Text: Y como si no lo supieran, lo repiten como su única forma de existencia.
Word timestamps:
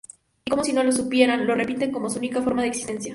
Y 0.45 0.49
como 0.49 0.63
si 0.63 0.73
no 0.73 0.83
lo 0.83 0.91
supieran, 0.91 1.45
lo 1.45 1.53
repiten 1.53 1.91
como 1.91 2.09
su 2.09 2.17
única 2.17 2.41
forma 2.41 2.63
de 2.63 2.69
existencia. 2.69 3.09